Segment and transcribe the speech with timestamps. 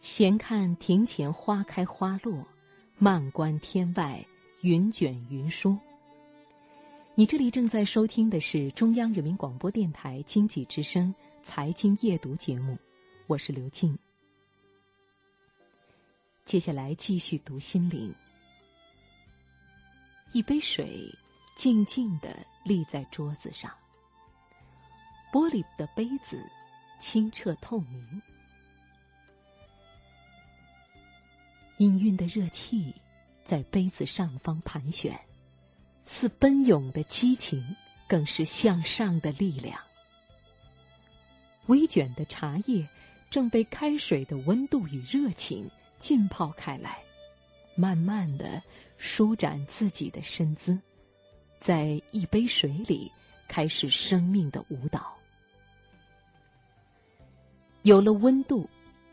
[0.00, 2.42] 闲看庭前花开花落，
[2.96, 4.24] 漫观天外
[4.62, 5.76] 云卷云舒。
[7.14, 12.78] 你这里正在收听的是中央人民广播电台经济之声财经夜读节目，
[13.26, 13.96] 我是刘静。
[16.46, 18.12] 接下来继续读心灵。
[20.32, 21.14] 一杯水
[21.54, 23.70] 静静的立在桌子上，
[25.30, 26.42] 玻璃的杯子
[26.98, 28.22] 清澈透明。
[31.80, 32.94] 氤氲的热气
[33.42, 35.18] 在杯子上方盘旋，
[36.04, 37.74] 似奔涌的激情，
[38.06, 39.80] 更是向上的力量。
[41.68, 42.86] 微卷的茶叶
[43.30, 47.02] 正被开水的温度与热情浸泡开来，
[47.74, 48.62] 慢慢的
[48.98, 50.78] 舒展自己的身姿，
[51.60, 53.10] 在一杯水里
[53.48, 55.16] 开始生命的舞蹈。
[57.84, 58.68] 有了温度，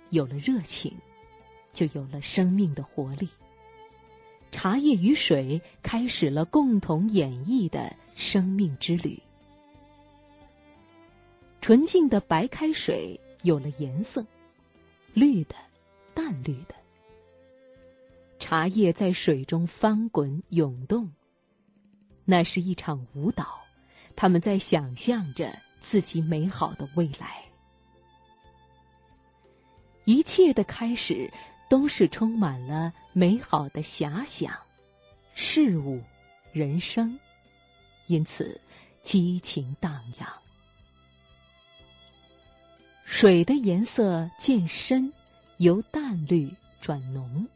[0.09, 0.93] 有了热情。
[1.77, 3.29] 就有了生命的活力。
[4.49, 9.21] 茶叶与水开始了共同演绎的生命之旅。
[11.61, 14.25] 纯净的白开水有了颜色，
[15.13, 15.55] 绿的，
[16.15, 16.73] 淡绿的。
[18.39, 21.07] 茶叶在水中翻滚涌动，
[22.25, 23.59] 那是一场舞蹈，
[24.15, 27.45] 他们在想象着自己美好的未来。
[30.05, 31.31] 一切的开始。
[31.69, 34.53] 都是充满了美好的遐想，
[35.33, 36.01] 事物、
[36.51, 37.17] 人生，
[38.07, 38.59] 因此
[39.03, 40.27] 激情荡漾。
[43.03, 45.11] 水的颜色渐深，
[45.57, 47.47] 由淡绿转浓，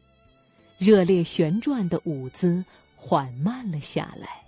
[0.78, 2.64] 热烈旋转的舞姿
[2.96, 4.42] 缓慢了下来。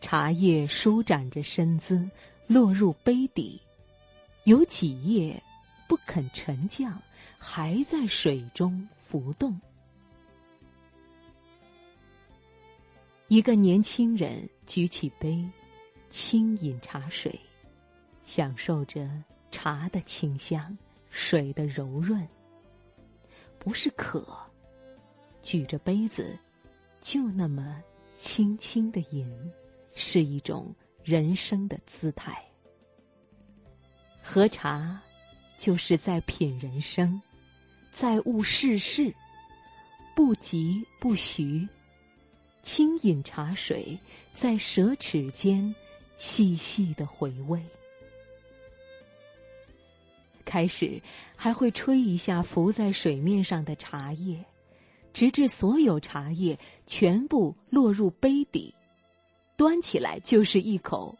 [0.00, 2.08] 茶叶舒展着身姿，
[2.46, 3.60] 落入杯底，
[4.44, 5.42] 有几叶
[5.88, 7.00] 不肯沉降。
[7.38, 9.58] 还在水中浮动。
[13.28, 15.42] 一个年轻人举起杯，
[16.10, 17.38] 轻饮茶水，
[18.24, 19.10] 享受着
[19.50, 20.76] 茶的清香、
[21.08, 22.26] 水的柔润。
[23.58, 24.26] 不是渴，
[25.42, 26.38] 举着杯子，
[27.00, 27.82] 就那么
[28.14, 29.26] 轻轻的饮，
[29.94, 30.72] 是一种
[31.02, 32.44] 人生的姿态。
[34.22, 35.00] 喝茶，
[35.58, 37.20] 就是在品人生。
[37.92, 39.14] 在悟世事，
[40.16, 41.68] 不急不徐，
[42.62, 43.98] 轻饮茶水，
[44.34, 45.74] 在舌齿间
[46.16, 47.62] 细细的回味。
[50.44, 51.00] 开始
[51.36, 54.44] 还会吹一下浮在水面上的茶叶，
[55.12, 58.74] 直至所有茶叶全部落入杯底，
[59.56, 61.16] 端起来就是一口，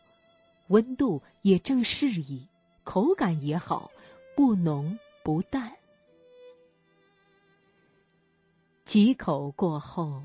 [0.69, 2.47] 温度也正适宜，
[2.85, 3.91] 口感也好，
[4.37, 5.73] 不浓不淡。
[8.85, 10.23] 几口过后，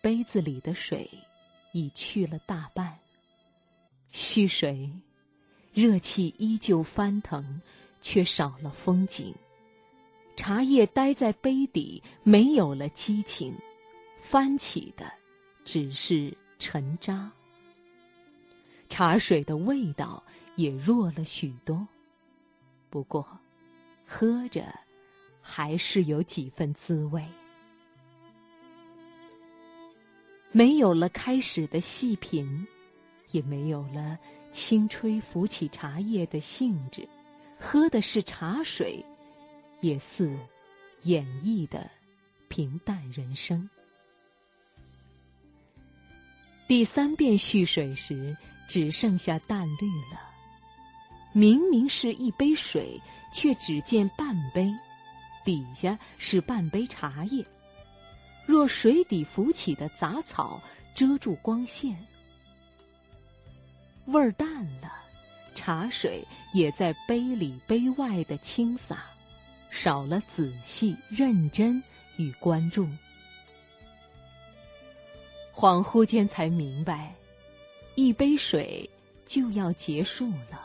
[0.00, 1.10] 杯子里的水
[1.72, 2.98] 已去了大半。
[4.10, 4.90] 蓄水，
[5.72, 7.60] 热气依旧翻腾，
[8.00, 9.34] 却少了风景。
[10.36, 13.54] 茶叶待在杯底，没有了激情，
[14.20, 15.10] 翻起的
[15.64, 17.30] 只是沉渣。
[18.88, 20.22] 茶水的味道
[20.56, 21.86] 也弱了许多，
[22.94, 23.26] 不过，
[24.06, 24.72] 喝着
[25.42, 27.20] 还是有几分滋味。
[30.52, 32.64] 没有了开始的细品，
[33.32, 34.16] 也没有了
[34.52, 37.04] 轻吹浮起茶叶的兴致，
[37.58, 39.04] 喝的是茶水，
[39.80, 40.38] 也似
[41.02, 41.90] 演绎的
[42.46, 43.68] 平淡人生。
[46.68, 48.36] 第三遍蓄水时，
[48.68, 50.33] 只剩下淡绿了。
[51.36, 52.98] 明明是一杯水，
[53.32, 54.72] 却只见半杯，
[55.44, 57.44] 底下是半杯茶叶。
[58.46, 60.62] 若水底浮起的杂草
[60.94, 61.96] 遮住光线，
[64.06, 64.92] 味儿淡了，
[65.56, 69.04] 茶水也在杯里杯外的倾洒，
[69.70, 71.82] 少了仔细认真
[72.16, 72.88] 与关注。
[75.52, 77.12] 恍惚间才明白，
[77.96, 78.88] 一杯水
[79.24, 80.63] 就要结束了，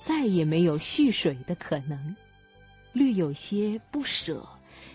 [0.00, 2.16] 再也没有蓄水的可能，
[2.92, 4.46] 略有些不舍。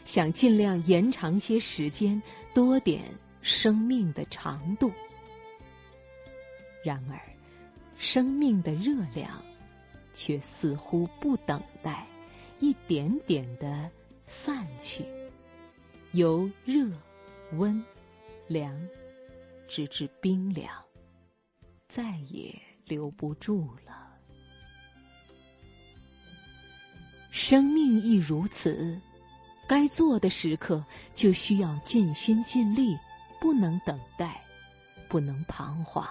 [0.06, 2.22] 想尽量延长些时间，
[2.54, 3.04] 多点
[3.42, 4.92] 生命的长度。
[6.84, 7.20] 然而，
[7.98, 9.42] 生命的热量
[10.14, 12.06] 却似乎不等待，
[12.60, 13.90] 一点点的
[14.26, 15.06] 散去，
[16.12, 16.90] 由热、
[17.54, 17.82] 温、
[18.48, 18.78] 凉，
[19.68, 20.70] 直至冰凉，
[21.88, 22.54] 再也
[22.86, 24.03] 留不住了。
[27.34, 28.96] 生命亦如此。
[29.68, 30.86] 该做的时刻
[31.16, 32.96] 就需要尽心尽力，
[33.42, 34.40] 不能等待，
[35.08, 36.06] 不能彷徨，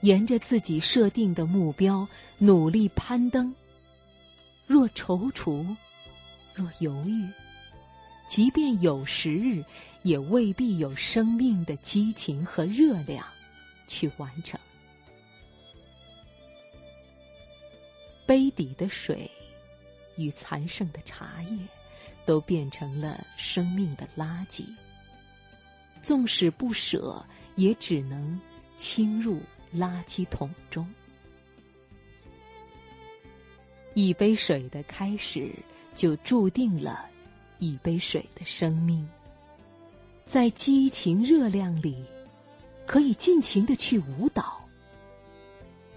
[0.00, 2.08] 沿着自己设定的目标
[2.38, 3.54] 努力攀登。
[4.66, 5.76] 若踌躇，
[6.54, 7.28] 若犹豫，
[8.26, 9.62] 即便有时日，
[10.04, 13.22] 也未必有生命的激情和热量
[13.86, 14.58] 去完成。
[18.24, 19.30] 杯底的水
[20.20, 21.58] 与残剩的茶叶，
[22.26, 24.64] 都变成了生命的垃圾。
[26.02, 27.24] 纵使不舍，
[27.56, 28.38] 也只能
[28.76, 29.40] 倾入
[29.74, 30.86] 垃圾桶中。
[33.94, 35.52] 一杯水的开始，
[35.94, 37.06] 就注定了
[37.58, 39.06] 一杯水的生命。
[40.24, 42.04] 在激情热量里，
[42.86, 44.64] 可以尽情的去舞蹈。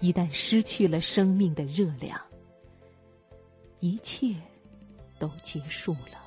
[0.00, 2.20] 一旦失去了生命的热量，
[3.84, 4.34] 一切
[5.18, 6.24] 都结束了。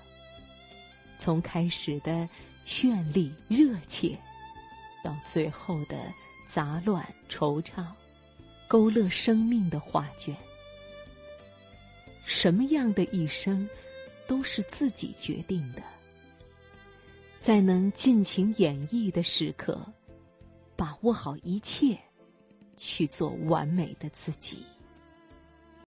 [1.18, 2.30] 从开始的
[2.68, 4.16] 绚丽热切，
[5.04, 6.14] 到最后的
[6.46, 7.84] 杂乱惆怅，
[8.68, 10.38] 勾勒生命的画卷。
[12.22, 13.68] 什么样的一生，
[14.28, 15.82] 都是自己决定的。
[17.40, 19.84] 在能尽情演绎的时刻，
[20.76, 21.98] 把握好一切，
[22.76, 24.64] 去做完美的自己。